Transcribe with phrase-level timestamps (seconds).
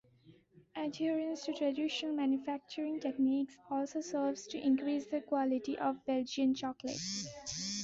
[0.75, 6.97] Adherence to traditional manufacturing techniques also serves to increase the quality of Belgian chocolate.